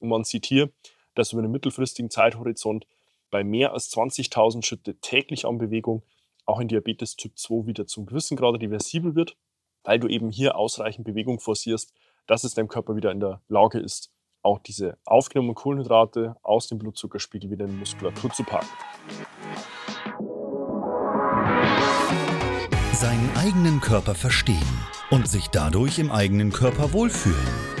[0.00, 0.70] Und man sieht hier,
[1.14, 2.86] dass über einen mittelfristigen Zeithorizont
[3.30, 6.02] bei mehr als 20.000 Schritte täglich an Bewegung
[6.46, 9.36] auch in Diabetes Typ 2 wieder zum gewissen Grade reversibel wird,
[9.84, 11.92] weil du eben hier ausreichend Bewegung forcierst,
[12.26, 14.10] dass es deinem Körper wieder in der Lage ist,
[14.42, 18.68] auch diese aufgenommenen Kohlenhydrate aus dem Blutzuckerspiegel wieder in die Muskulatur zu packen.
[22.92, 27.77] Seinen eigenen Körper verstehen und sich dadurch im eigenen Körper wohlfühlen.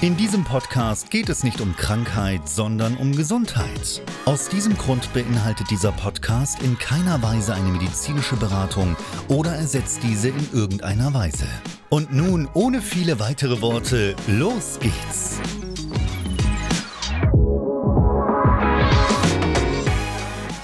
[0.00, 4.00] In diesem Podcast geht es nicht um Krankheit, sondern um Gesundheit.
[4.26, 8.96] Aus diesem Grund beinhaltet dieser Podcast in keiner Weise eine medizinische Beratung
[9.26, 11.48] oder ersetzt diese in irgendeiner Weise.
[11.88, 15.40] Und nun, ohne viele weitere Worte, los geht's!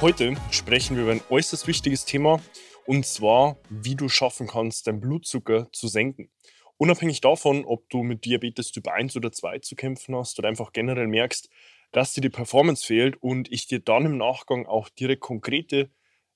[0.00, 2.38] Heute sprechen wir über ein äußerst wichtiges Thema
[2.86, 6.30] und zwar, wie du schaffen kannst, deinen Blutzucker zu senken.
[6.76, 10.72] Unabhängig davon, ob du mit Diabetes Typ 1 oder 2 zu kämpfen hast oder einfach
[10.72, 11.48] generell merkst,
[11.92, 15.90] dass dir die Performance fehlt und ich dir dann im Nachgang auch direkt konkrete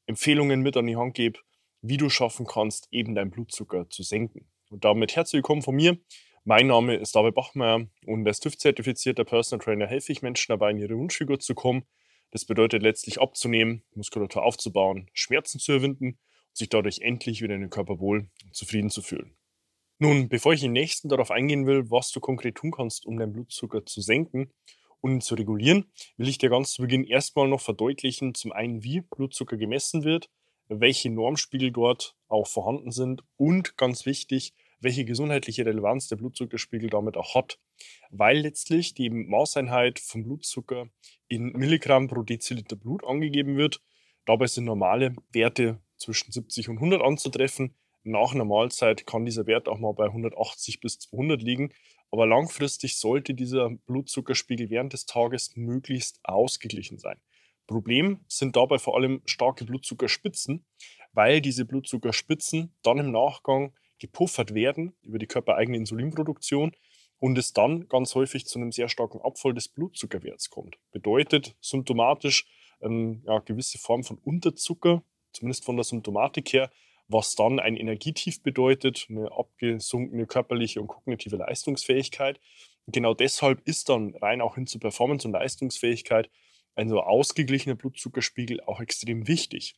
[0.07, 1.41] Empfehlungen mit an die Hand gebe,
[1.83, 4.49] wie du schaffen kannst, eben deinen Blutzucker zu senken.
[4.71, 5.99] Und damit herzlich willkommen von mir.
[6.45, 10.79] Mein Name ist David Bachmeier und als TÜV-zertifizierter Personal Trainer helfe ich Menschen dabei, in
[10.79, 11.85] ihre Wunschfigur zu kommen.
[12.31, 17.63] Das bedeutet letztlich abzunehmen, Muskulatur aufzubauen, Schmerzen zu überwinden und sich dadurch endlich wieder in
[17.63, 19.38] den Körper wohl und zufrieden zu fühlen.
[20.01, 23.33] Nun, bevor ich im nächsten darauf eingehen will, was du konkret tun kannst, um deinen
[23.33, 24.53] Blutzucker zu senken
[25.01, 29.01] und zu regulieren, will ich dir ganz zu Beginn erstmal noch verdeutlichen, zum einen, wie
[29.01, 30.31] Blutzucker gemessen wird,
[30.69, 37.17] welche Normspiegel dort auch vorhanden sind und ganz wichtig, welche gesundheitliche Relevanz der Blutzuckerspiegel damit
[37.17, 37.59] auch hat.
[38.11, 40.89] Weil letztlich die Maßeinheit vom Blutzucker
[41.27, 43.83] in Milligramm pro Deziliter Blut angegeben wird.
[44.27, 47.75] Dabei sind normale Werte zwischen 70 und 100 anzutreffen.
[48.09, 51.75] Nach einer Mahlzeit kann dieser Wert auch mal bei 180 bis 200 liegen.
[52.11, 57.21] Aber langfristig sollte dieser Blutzuckerspiegel während des Tages möglichst ausgeglichen sein.
[57.67, 60.65] Problem sind dabei vor allem starke Blutzuckerspitzen,
[61.13, 66.73] weil diese Blutzuckerspitzen dann im Nachgang gepuffert werden über die körpereigene Insulinproduktion
[67.19, 70.79] und es dann ganz häufig zu einem sehr starken Abfall des Blutzuckerwerts kommt.
[70.93, 72.47] Bedeutet symptomatisch
[72.81, 75.03] ähm, ja, gewisse Form von Unterzucker,
[75.33, 76.71] zumindest von der Symptomatik her,
[77.09, 82.39] was dann ein Energietief bedeutet, eine abgesunkene körperliche und kognitive Leistungsfähigkeit.
[82.87, 86.31] Und genau deshalb ist dann rein auch hin zu Performance und Leistungsfähigkeit
[86.75, 89.75] ein so ausgeglichener Blutzuckerspiegel auch extrem wichtig.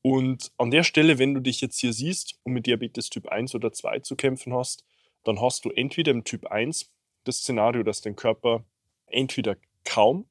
[0.00, 3.54] Und an der Stelle, wenn du dich jetzt hier siehst und mit Diabetes Typ 1
[3.54, 4.84] oder 2 zu kämpfen hast,
[5.22, 6.90] dann hast du entweder im Typ 1
[7.24, 8.64] das Szenario, dass dein Körper
[9.06, 10.26] entweder kaum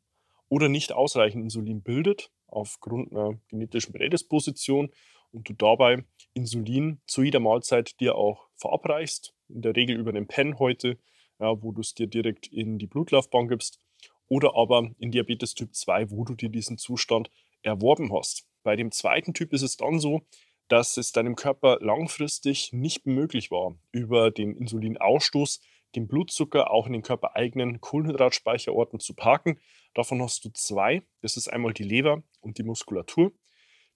[0.50, 4.92] oder nicht ausreichend Insulin bildet, aufgrund einer genetischen Prädisposition,
[5.32, 6.04] und du dabei
[6.34, 10.98] Insulin zu jeder Mahlzeit dir auch verabreichst, in der Regel über den Pen heute,
[11.40, 13.80] ja, wo du es dir direkt in die Blutlaufbahn gibst,
[14.28, 17.30] oder aber in Diabetes Typ 2, wo du dir diesen Zustand
[17.64, 18.48] erworben hast.
[18.64, 20.22] Bei dem zweiten Typ ist es dann so,
[20.68, 25.60] dass es deinem Körper langfristig nicht möglich war, über den Insulinausstoß
[25.96, 29.60] den Blutzucker auch in den körpereigenen Kohlenhydratspeicherorten zu parken.
[29.94, 31.04] Davon hast du zwei.
[31.22, 33.34] Das ist einmal die Leber und die Muskulatur.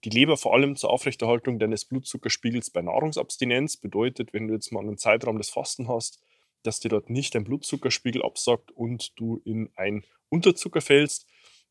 [0.06, 4.82] Die Leber vor allem zur Aufrechterhaltung deines Blutzuckerspiegels bei Nahrungsabstinenz bedeutet, wenn du jetzt mal
[4.82, 6.22] einen Zeitraum des Fasten hast,
[6.62, 11.26] dass dir dort nicht dein Blutzuckerspiegel absackt und du in ein Unterzucker fällst,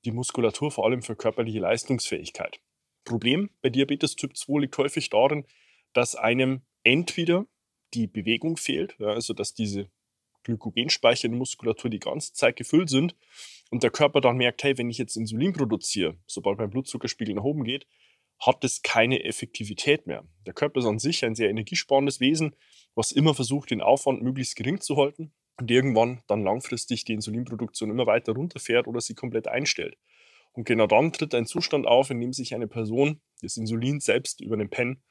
[0.04, 2.58] die Muskulatur vor allem für körperliche Leistungsfähigkeit.
[3.04, 5.46] Problem bei Diabetes Typ 2 liegt häufig darin,
[5.92, 7.46] dass einem entweder
[7.94, 9.88] die Bewegung fehlt, ja, also dass diese
[10.42, 13.14] Glykogenspeicher in der Muskulatur die ganze Zeit gefüllt sind
[13.70, 17.44] und der Körper dann merkt, hey, wenn ich jetzt Insulin produziere, sobald mein Blutzuckerspiegel nach
[17.44, 17.86] oben geht,
[18.40, 20.24] hat es keine Effektivität mehr.
[20.46, 22.54] Der Körper ist an sich ein sehr energiesparendes Wesen,
[22.94, 27.90] was immer versucht, den Aufwand möglichst gering zu halten und irgendwann dann langfristig die Insulinproduktion
[27.90, 29.96] immer weiter runterfährt oder sie komplett einstellt.
[30.52, 34.40] Und genau dann tritt ein Zustand auf, in dem sich eine Person das Insulin selbst
[34.40, 35.02] über den Pen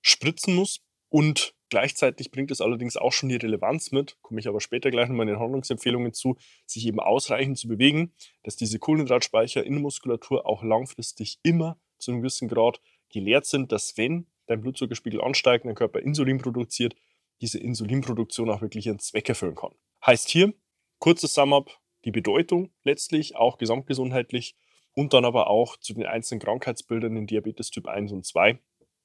[0.00, 0.80] spritzen muss.
[1.08, 5.08] Und gleichzeitig bringt es allerdings auch schon die Relevanz mit, komme ich aber später gleich
[5.08, 8.12] nochmal in den Handlungsempfehlungen zu, sich eben ausreichend zu bewegen,
[8.42, 13.72] dass diese Kohlenhydratspeicher in der Muskulatur auch langfristig immer zu einem gewissen Grad geleert sind,
[13.72, 16.94] dass wenn dein Blutzuckerspiegel ansteigt dein Körper Insulin produziert,
[17.40, 19.74] diese Insulinproduktion auch wirklich ihren Zweck erfüllen kann.
[20.04, 20.54] Heißt hier,
[20.98, 24.56] kurzes Sum-up, die Bedeutung letztlich, auch gesamtgesundheitlich
[24.94, 28.58] und dann aber auch zu den einzelnen Krankheitsbildern in Diabetes Typ 1 und 2,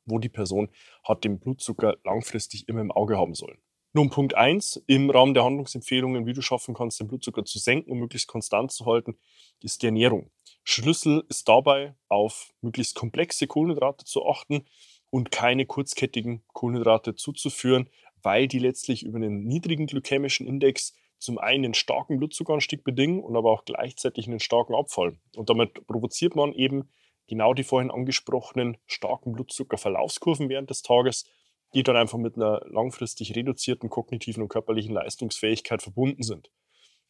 [0.05, 0.69] wo die Person
[1.03, 3.57] hat den Blutzucker langfristig immer im Auge haben sollen.
[3.93, 7.91] Nun Punkt 1 im Rahmen der Handlungsempfehlungen, wie du schaffen kannst, den Blutzucker zu senken
[7.91, 9.17] und möglichst konstant zu halten,
[9.61, 10.31] ist die Ernährung.
[10.63, 14.65] Schlüssel ist dabei, auf möglichst komplexe Kohlenhydrate zu achten
[15.09, 17.89] und keine kurzkettigen Kohlenhydrate zuzuführen,
[18.21, 23.35] weil die letztlich über einen niedrigen glykämischen Index zum einen einen starken Blutzuckeranstieg bedingen und
[23.35, 25.17] aber auch gleichzeitig einen starken Abfall.
[25.35, 26.89] Und damit provoziert man eben
[27.27, 31.25] genau die vorhin angesprochenen starken Blutzuckerverlaufskurven während des Tages,
[31.73, 36.49] die dann einfach mit einer langfristig reduzierten kognitiven und körperlichen Leistungsfähigkeit verbunden sind.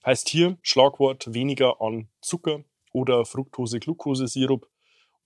[0.06, 4.68] Heißt hier Schlagwort weniger an Zucker oder Fructose-Glucose-Sirup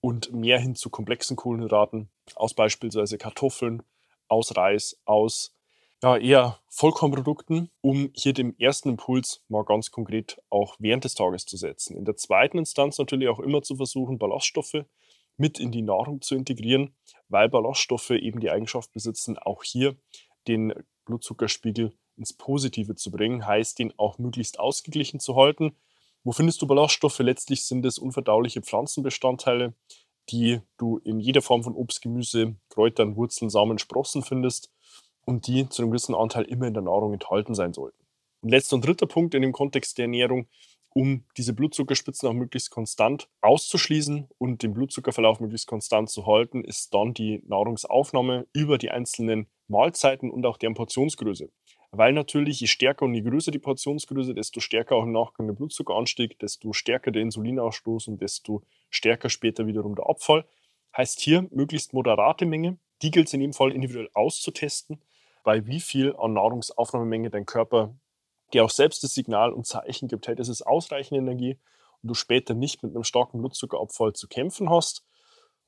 [0.00, 3.82] und mehr hin zu komplexen Kohlenhydraten aus beispielsweise Kartoffeln,
[4.28, 5.56] aus Reis, aus
[6.02, 11.46] ja, eher Vollkornprodukten, um hier den ersten Impuls mal ganz konkret auch während des Tages
[11.46, 11.96] zu setzen.
[11.96, 14.84] In der zweiten Instanz natürlich auch immer zu versuchen, Ballaststoffe
[15.38, 16.94] mit in die Nahrung zu integrieren,
[17.28, 19.96] weil Ballaststoffe eben die Eigenschaft besitzen, auch hier
[20.48, 20.74] den
[21.06, 25.76] Blutzuckerspiegel ins Positive zu bringen, heißt, den auch möglichst ausgeglichen zu halten.
[26.26, 27.20] Wo findest du Ballaststoffe?
[27.20, 29.74] Letztlich sind es unverdauliche Pflanzenbestandteile,
[30.28, 34.72] die du in jeder Form von Obst, Gemüse, Kräutern, Wurzeln, Samen, Sprossen findest
[35.24, 38.04] und die zu einem gewissen Anteil immer in der Nahrung enthalten sein sollten.
[38.40, 40.48] Und letzter und dritter Punkt in dem Kontext der Ernährung,
[40.88, 46.92] um diese Blutzuckerspitzen auch möglichst konstant auszuschließen und den Blutzuckerverlauf möglichst konstant zu halten, ist
[46.92, 51.50] dann die Nahrungsaufnahme über die einzelnen Mahlzeiten und auch deren Portionsgröße.
[51.96, 55.54] Weil natürlich, je stärker und je größer die Portionsgröße, desto stärker auch im Nachgang der
[55.54, 60.44] Blutzuckeranstieg, desto stärker der Insulinausstoß und desto stärker später wiederum der Abfall.
[60.96, 62.78] Heißt hier möglichst moderate Menge.
[63.02, 65.00] Die gilt es in jedem Fall individuell auszutesten
[65.46, 67.94] bei wie viel an Nahrungsaufnahmemenge dein Körper
[68.52, 71.56] dir auch selbst das Signal und Zeichen gibt, hey, das ist ausreichend Energie
[72.02, 75.04] und du später nicht mit einem starken Blutzuckerabfall zu kämpfen hast.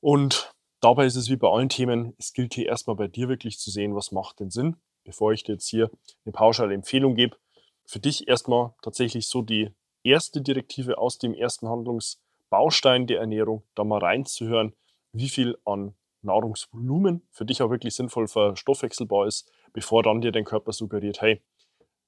[0.01, 3.57] Und dabei ist es wie bei allen Themen, es gilt hier erstmal bei dir wirklich
[3.57, 4.75] zu sehen, was macht denn Sinn,
[5.09, 5.89] bevor ich dir jetzt hier
[6.23, 7.35] eine pauschale Empfehlung gebe.
[7.83, 9.71] Für dich erstmal tatsächlich so die
[10.03, 14.75] erste Direktive aus dem ersten Handlungsbaustein der Ernährung, da mal reinzuhören,
[15.11, 20.45] wie viel an Nahrungsvolumen für dich auch wirklich sinnvoll verstoffwechselbar ist, bevor dann dir dein
[20.45, 21.41] Körper suggeriert, hey,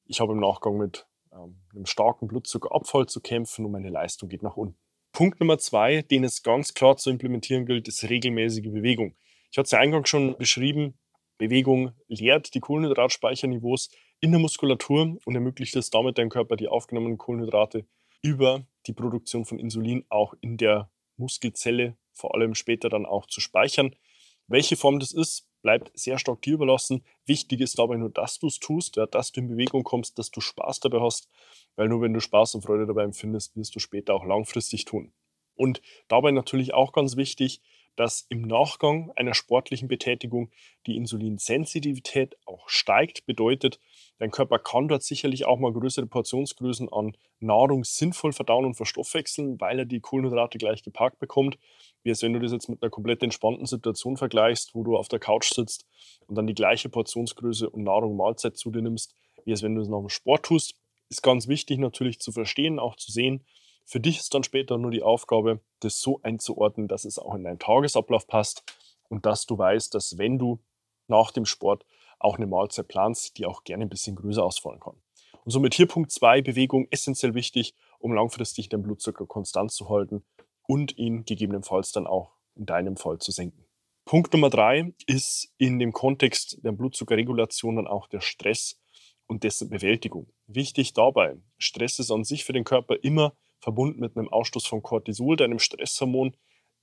[0.05, 4.43] ich habe im Nachgang mit ähm, einem starken Blutzuckerabfall zu kämpfen und meine Leistung geht
[4.43, 4.77] nach unten.
[5.11, 9.15] Punkt Nummer zwei, den es ganz klar zu implementieren gilt, ist regelmäßige Bewegung.
[9.49, 10.99] Ich hatte es ja eingangs schon beschrieben,
[11.41, 13.89] Bewegung leert die Kohlenhydratspeicherniveaus
[14.19, 17.87] in der Muskulatur und ermöglicht es damit deinem Körper die aufgenommenen Kohlenhydrate
[18.21, 23.41] über die Produktion von Insulin auch in der Muskelzelle vor allem später dann auch zu
[23.41, 23.95] speichern.
[24.45, 27.03] Welche Form das ist, bleibt sehr stark dir überlassen.
[27.25, 30.29] Wichtig ist dabei nur, dass du es tust, ja, dass du in Bewegung kommst, dass
[30.29, 31.27] du Spaß dabei hast,
[31.75, 35.11] weil nur wenn du Spaß und Freude dabei empfindest, wirst du später auch langfristig tun.
[35.55, 37.63] Und dabei natürlich auch ganz wichtig,
[37.95, 40.51] dass im Nachgang einer sportlichen Betätigung
[40.87, 43.25] die Insulinsensitivität auch steigt.
[43.25, 43.79] Bedeutet,
[44.17, 49.59] dein Körper kann dort sicherlich auch mal größere Portionsgrößen an Nahrung sinnvoll verdauen und verstoffwechseln,
[49.59, 51.57] weil er die Kohlenhydrate gleich geparkt bekommt.
[52.03, 55.07] Wie als wenn du das jetzt mit einer komplett entspannten Situation vergleichst, wo du auf
[55.07, 55.85] der Couch sitzt
[56.27, 59.13] und dann die gleiche Portionsgröße und Nahrung Mahlzeit zu dir nimmst,
[59.45, 60.75] wie als wenn du es nach dem Sport tust.
[61.09, 63.43] Ist ganz wichtig natürlich zu verstehen, auch zu sehen,
[63.85, 67.43] für dich ist dann später nur die Aufgabe, das so einzuordnen, dass es auch in
[67.43, 68.63] deinen Tagesablauf passt
[69.09, 70.59] und dass du weißt, dass wenn du
[71.07, 71.85] nach dem Sport
[72.19, 74.95] auch eine Mahlzeit planst, die auch gerne ein bisschen größer ausfallen kann.
[75.43, 80.23] Und somit hier Punkt 2, Bewegung essentiell wichtig, um langfristig den Blutzucker konstant zu halten
[80.67, 83.65] und ihn gegebenenfalls dann auch in deinem Fall zu senken.
[84.05, 88.79] Punkt Nummer 3 ist in dem Kontext der Blutzuckerregulation dann auch der Stress
[89.27, 90.31] und dessen Bewältigung.
[90.47, 94.81] Wichtig dabei, Stress ist an sich für den Körper immer verbunden mit einem Ausstoß von
[94.81, 96.35] Cortisol, deinem Stresshormon,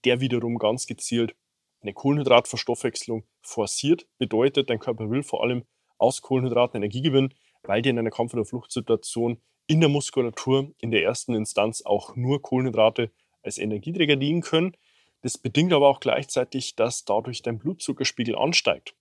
[0.04, 1.35] der wiederum ganz gezielt
[1.80, 4.06] eine Kohlenhydratverstoffwechslung forciert.
[4.18, 5.64] Bedeutet, dein Körper will vor allem
[5.99, 10.90] aus Kohlenhydraten Energie gewinnen, weil dir in einer Kampf- oder Fluchtsituation in der Muskulatur in
[10.90, 13.11] der ersten Instanz auch nur Kohlenhydrate
[13.42, 14.76] als Energieträger dienen können.
[15.20, 18.94] Das bedingt aber auch gleichzeitig, dass dadurch dein Blutzuckerspiegel ansteigt.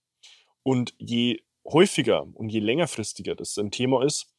[0.62, 4.32] Und je häufiger und je längerfristiger das ein Thema ist,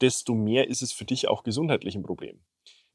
[0.00, 2.40] desto mehr ist es für dich auch gesundheitlich ein Problem.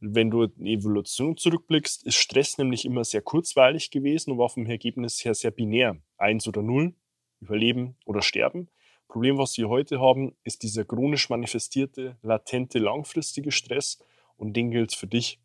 [0.04, 4.50] Wenn du in die Evolution zurückblickst, ist Stress nämlich immer sehr kurzweilig gewesen und war
[4.50, 5.96] vom Ergebnis her sehr binär.
[6.18, 6.96] Eins oder null,
[7.40, 8.68] überleben oder sterben.
[9.08, 14.00] Problem, was wir heute haben, ist dieser chronisch manifestierte, latente, langfristige Stress
[14.38, 15.40] und den gilt es für dich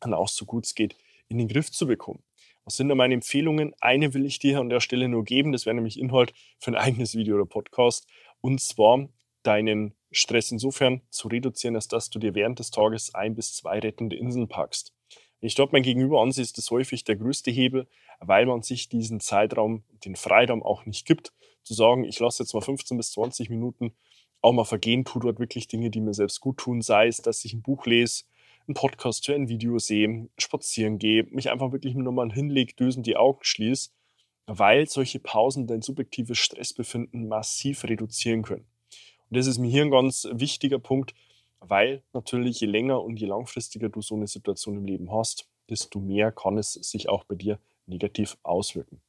[0.00, 0.94] dann auch so gut es geht
[1.28, 2.22] in den Griff zu bekommen.
[2.64, 3.72] Was sind da meine Empfehlungen?
[3.80, 6.76] Eine will ich dir an der Stelle nur geben, das wäre nämlich Inhalt für ein
[6.76, 8.06] eigenes Video oder Podcast,
[8.42, 9.08] und zwar
[9.42, 13.78] deinen Stress insofern zu reduzieren, als dass du dir während des Tages ein bis zwei
[13.78, 14.92] rettende Inseln packst.
[15.40, 17.88] Ich dort mein Gegenüber ansehe, ist das häufig der größte Hebel,
[18.20, 21.32] weil man sich diesen Zeitraum, den Freiraum auch nicht gibt
[21.64, 23.92] zu sagen, ich lasse jetzt mal 15 bis 20 Minuten
[24.40, 27.44] auch mal vergehen, tue dort wirklich Dinge, die mir selbst gut tun, sei es, dass
[27.44, 28.24] ich ein Buch lese,
[28.66, 33.02] einen Podcast höre, ein Video sehe, spazieren gehe, mich einfach wirklich nur mal hinlege, dösen
[33.02, 33.90] die Augen schließe,
[34.46, 38.66] weil solche Pausen dein subjektives Stressbefinden massiv reduzieren können.
[39.32, 41.14] Und das ist mir hier ein ganz wichtiger Punkt,
[41.58, 46.00] weil natürlich je länger und je langfristiger du so eine Situation im Leben hast, desto
[46.00, 49.00] mehr kann es sich auch bei dir negativ auswirken.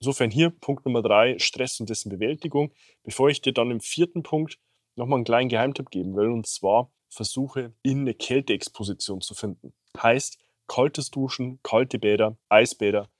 [0.00, 2.72] Insofern hier Punkt Nummer drei, Stress und dessen Bewältigung.
[3.04, 4.58] Bevor ich dir dann im vierten Punkt
[4.94, 9.74] nochmal einen kleinen Geheimtipp geben will, und zwar versuche in eine Kälteexposition zu finden.
[10.02, 13.10] Heißt, kaltes Duschen, kalte Bäder, Eisbäder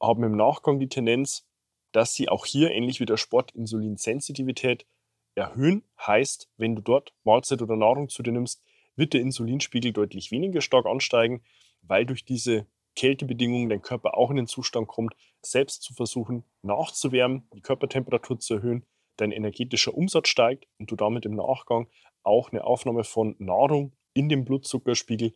[0.00, 1.44] haben im Nachgang die Tendenz,
[1.92, 4.86] dass sie auch hier ähnlich wie der Sport Insulinsensitivität
[5.38, 5.84] erhöhen.
[6.06, 8.62] Heißt, wenn du dort Mahlzeit oder Nahrung zu dir nimmst,
[8.96, 11.42] wird der Insulinspiegel deutlich weniger stark ansteigen,
[11.82, 12.66] weil durch diese
[12.96, 18.54] Kältebedingungen dein Körper auch in den Zustand kommt, selbst zu versuchen nachzuwärmen, die Körpertemperatur zu
[18.54, 18.84] erhöhen,
[19.16, 21.88] dein energetischer Umsatz steigt und du damit im Nachgang
[22.24, 25.32] auch eine Aufnahme von Nahrung in den Blutzuckerspiegel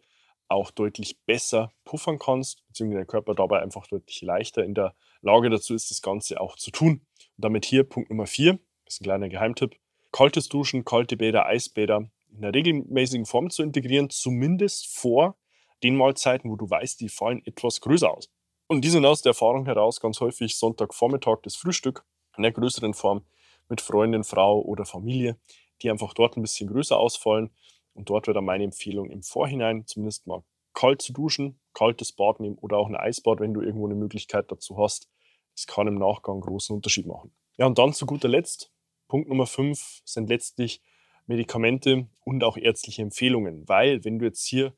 [0.49, 5.49] auch deutlich besser puffern kannst, beziehungsweise dein Körper dabei einfach deutlich leichter in der Lage
[5.49, 7.07] dazu ist, das Ganze auch zu tun.
[7.19, 9.77] Und damit hier Punkt Nummer vier, das ist ein kleiner Geheimtipp,
[10.13, 15.37] kaltes Duschen, kalte Bäder, Eisbäder in einer regelmäßigen Form zu integrieren, zumindest vor
[15.83, 18.31] den Mahlzeiten, wo du weißt, die fallen etwas größer aus.
[18.69, 22.05] Und die sind aus der Erfahrung heraus ganz häufig Sonntagvormittag das Frühstück
[22.37, 23.25] in der größeren Form
[23.69, 25.37] mit Freundin, Frau oder Familie,
[25.83, 27.51] die einfach dort ein bisschen größer ausfallen.
[27.95, 30.43] Und dort wäre dann meine Empfehlung im Vorhinein zumindest mal
[30.75, 34.51] kalt zu duschen, kaltes Bad nehmen oder auch ein Eisbad, wenn du irgendwo eine Möglichkeit
[34.51, 35.11] dazu hast.
[35.55, 37.35] Das kann im Nachgang einen großen Unterschied machen.
[37.59, 38.73] Ja, und dann zu guter Letzt,
[39.13, 40.81] Punkt Nummer 5 sind letztlich
[41.27, 44.73] Medikamente und auch ärztliche Empfehlungen, weil wenn du jetzt hier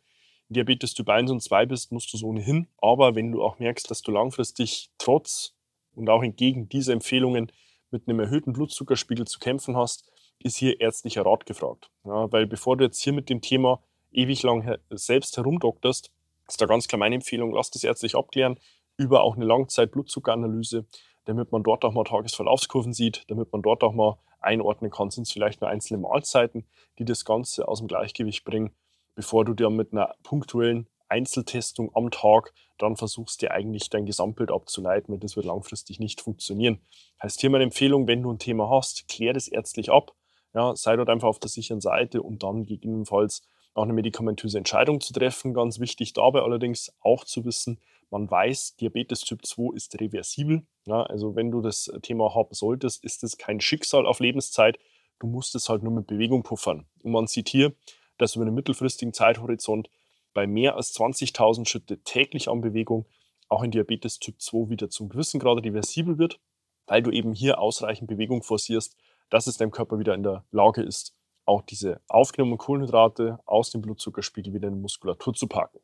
[0.49, 2.67] Diabetes Typ 1 und 2 bist, musst du es ohnehin.
[2.79, 5.55] Aber wenn du auch merkst, dass du langfristig trotz
[5.95, 7.53] und auch entgegen dieser Empfehlungen
[7.93, 10.11] mit einem erhöhten Blutzuckerspiegel zu kämpfen hast,
[10.41, 11.93] ist hier ärztlicher Rat gefragt.
[12.05, 16.11] Ja, weil bevor du jetzt hier mit dem Thema ewig lang selbst herumdokterst,
[16.49, 18.59] ist da ganz klar meine Empfehlung, lass das ärztlich abklären
[18.97, 20.87] über auch eine Langzeit-Blutzuckeranalyse,
[21.25, 25.27] damit man dort auch mal Tagesverlaufskurven sieht, damit man dort auch mal einordnen kann, sind
[25.27, 26.67] es vielleicht nur einzelne Mahlzeiten,
[26.99, 28.75] die das Ganze aus dem Gleichgewicht bringen
[29.15, 34.51] bevor du dir mit einer punktuellen Einzeltestung am Tag dann versuchst, dir eigentlich dein Gesamtbild
[34.51, 36.81] abzuleiten, weil das wird langfristig nicht funktionieren.
[37.23, 40.13] Heißt hier meine Empfehlung, wenn du ein Thema hast, klär das ärztlich ab.
[40.55, 43.43] Ja, sei dort einfach auf der sicheren Seite und dann gegebenenfalls
[43.75, 45.53] auch eine medikamentöse Entscheidung zu treffen.
[45.53, 50.67] Ganz wichtig dabei allerdings auch zu wissen, man weiß, Diabetes Typ 2 ist reversibel.
[50.87, 54.79] Ja, also wenn du das Thema haben solltest, ist es kein Schicksal auf Lebenszeit.
[55.19, 56.87] Du musst es halt nur mit Bewegung puffern.
[57.03, 57.75] Und man sieht hier,
[58.19, 59.89] dass über einen mittelfristigen Zeithorizont
[60.35, 63.07] bei mehr als 20.000 Schritte täglich an Bewegung
[63.49, 66.41] auch in Diabetes Typ 2 wieder zum gewissen Grad reversibel wird,
[66.87, 68.97] weil du eben hier ausreichend Bewegung forcierst,
[69.31, 73.83] dass es deinem Körper wieder in der Lage ist, auch diese aufgenommenen Kohlenhydrate aus dem
[73.83, 75.79] Blutzuckerspiegel wieder in die Muskulatur zu packen.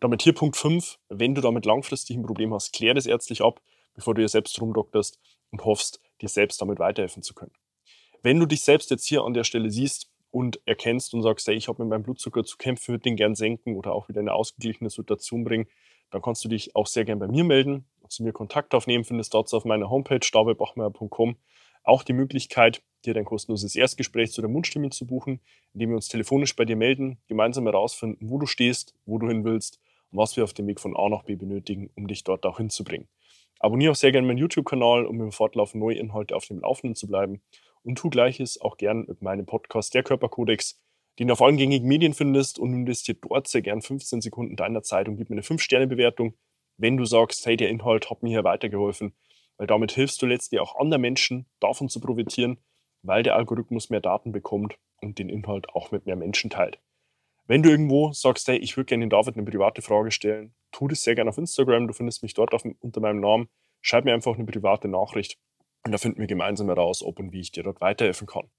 [0.00, 3.60] Damit hier Punkt 5, wenn du damit langfristig ein Problem hast, klär das ärztlich ab,
[3.94, 5.18] bevor du dir selbst rumdokterst
[5.50, 7.52] und hoffst, dir selbst damit weiterhelfen zu können.
[8.22, 11.54] Wenn du dich selbst jetzt hier an der Stelle siehst, und erkennst und sagst, hey,
[11.54, 14.28] ich habe mit meinem Blutzucker zu kämpfen, würde den gern senken oder auch wieder in
[14.28, 15.66] eine ausgeglichene Situation bringen,
[16.10, 19.32] dann kannst du dich auch sehr gern bei mir melden, zu mir Kontakt aufnehmen, findest
[19.32, 21.36] dazu auf meiner Homepage davidbachmeier.com
[21.84, 25.40] auch die Möglichkeit, dir dein kostenloses Erstgespräch zu der Mundstimme zu buchen,
[25.72, 29.44] indem wir uns telefonisch bei dir melden, gemeinsam herausfinden, wo du stehst, wo du hin
[29.44, 32.44] willst und was wir auf dem Weg von A nach B benötigen, um dich dort
[32.44, 33.08] auch hinzubringen.
[33.58, 37.06] Abonniere auch sehr gerne meinen YouTube-Kanal, um im Fortlauf neue Inhalte auf dem Laufenden zu
[37.06, 37.40] bleiben.
[37.82, 40.80] Und tu gleiches auch gern mit meinem Podcast Der Körperkodex,
[41.18, 42.58] den du auf allen gängigen Medien findest.
[42.58, 46.34] Und investiert dort sehr gern 15 Sekunden deiner Zeit und gib mir eine 5-Sterne-Bewertung,
[46.76, 49.14] wenn du sagst, hey, der Inhalt hat mir hier weitergeholfen,
[49.56, 52.58] weil damit hilfst du letztlich auch anderen Menschen davon zu profitieren,
[53.02, 56.78] weil der Algorithmus mehr Daten bekommt und den Inhalt auch mit mehr Menschen teilt.
[57.46, 60.88] Wenn du irgendwo sagst, hey, ich würde gerne den David eine private Frage stellen, tu
[60.88, 63.48] das sehr gerne auf Instagram, du findest mich dort auf, unter meinem Namen,
[63.82, 65.38] schreib mir einfach eine private Nachricht
[65.84, 68.50] und da finden wir gemeinsam heraus, ob und wie ich dir dort weiterhelfen kann.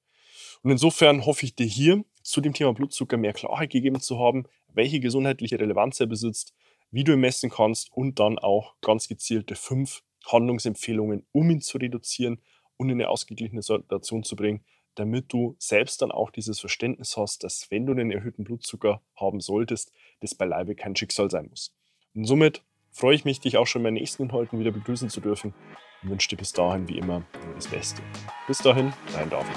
[0.61, 4.45] Und insofern hoffe ich dir hier zu dem Thema Blutzucker mehr Klarheit gegeben zu haben,
[4.73, 6.53] welche gesundheitliche Relevanz er besitzt,
[6.89, 11.77] wie du ihn messen kannst und dann auch ganz gezielte fünf Handlungsempfehlungen, um ihn zu
[11.77, 12.41] reduzieren
[12.77, 14.63] und in eine ausgeglichene Situation zu bringen,
[14.95, 19.39] damit du selbst dann auch dieses Verständnis hast, dass wenn du einen erhöhten Blutzucker haben
[19.39, 19.91] solltest,
[20.21, 21.75] das beileibe kein Schicksal sein muss.
[22.15, 25.21] Und somit freue ich mich, dich auch schon in meinen nächsten Inhalten wieder begrüßen zu
[25.21, 25.53] dürfen
[26.01, 28.01] und wünsche dir bis dahin wie immer nur das Beste.
[28.47, 29.55] Bis dahin, dein David.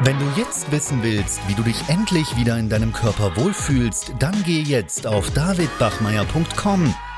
[0.00, 4.34] Wenn du jetzt wissen willst, wie du dich endlich wieder in deinem Körper wohlfühlst, dann
[4.44, 6.94] geh jetzt auf davidbachmeier.com